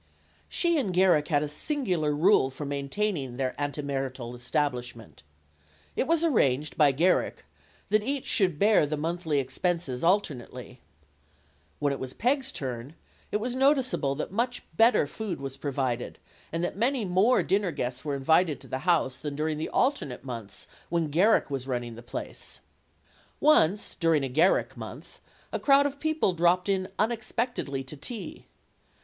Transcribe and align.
She 0.49 0.79
and 0.79 0.91
Garrick 0.91 1.27
had 1.27 1.43
a 1.43 1.47
singular 1.47 2.11
rule 2.11 2.49
for 2.49 2.65
maintaining 2.65 3.37
their 3.37 3.53
antemarital 3.59 4.33
establishment. 4.35 5.21
It 5.95 6.07
was 6.07 6.23
arranged 6.23 6.75
by 6.75 6.91
Garrick 6.91 7.45
that 7.89 8.01
each 8.01 8.25
should 8.25 8.57
bear 8.57 8.87
the 8.87 8.97
monthly 8.97 9.39
expenses 9.39 10.03
alternately. 10.03 10.81
When 11.77 11.93
it 11.93 11.99
was 11.99 12.15
Peg's 12.15 12.51
turn, 12.51 12.95
it 13.31 13.37
was 13.37 13.55
noticeable 13.55 14.15
that 14.15 14.31
much 14.31 14.63
better 14.75 15.05
food 15.05 15.39
was 15.39 15.55
provided 15.55 16.17
and 16.51 16.63
that 16.63 16.75
many 16.75 17.05
more 17.05 17.43
dinner 17.43 17.71
guests 17.71 18.03
were 18.03 18.15
invited 18.15 18.59
to 18.61 18.67
the 18.67 18.79
house 18.89 19.17
than 19.17 19.35
during 19.35 19.59
the 19.59 19.69
alternate 19.69 20.23
months 20.25 20.65
when 20.89 21.11
Garrick 21.11 21.51
was 21.51 21.67
run 21.67 21.81
ning 21.81 21.93
the 21.93 22.01
place. 22.01 22.59
Once, 23.39 23.93
during 23.93 24.23
a 24.23 24.29
Garrick 24.29 24.75
month, 24.75 25.21
a 25.53 25.59
crowd 25.59 25.85
of 25.85 25.99
people 25.99 26.33
dropped 26.33 26.69
in 26.69 26.87
unexpectedly 26.97 27.83
to 27.83 27.95
tea. 27.95 28.47